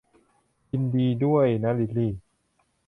[0.71, 2.13] ยินดีด้วยนะลิลลี่